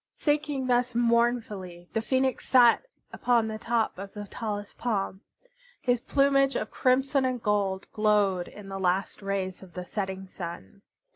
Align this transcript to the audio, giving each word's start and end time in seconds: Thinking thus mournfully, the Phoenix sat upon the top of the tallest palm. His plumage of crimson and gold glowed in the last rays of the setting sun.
Thinking 0.17 0.65
thus 0.65 0.95
mournfully, 0.95 1.87
the 1.93 2.01
Phoenix 2.01 2.49
sat 2.49 2.87
upon 3.13 3.47
the 3.47 3.59
top 3.59 3.99
of 3.99 4.13
the 4.15 4.25
tallest 4.25 4.79
palm. 4.79 5.21
His 5.79 5.99
plumage 5.99 6.55
of 6.55 6.71
crimson 6.71 7.23
and 7.23 7.39
gold 7.39 7.85
glowed 7.93 8.47
in 8.47 8.67
the 8.67 8.79
last 8.79 9.21
rays 9.21 9.61
of 9.61 9.75
the 9.75 9.85
setting 9.85 10.27
sun. 10.27 10.81